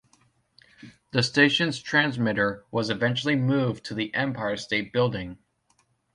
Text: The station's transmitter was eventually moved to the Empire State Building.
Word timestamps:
The 1.11 1.21
station's 1.21 1.77
transmitter 1.79 2.65
was 2.71 2.89
eventually 2.89 3.35
moved 3.35 3.83
to 3.85 3.93
the 3.93 4.11
Empire 4.15 4.57
State 4.57 4.91
Building. 4.91 5.37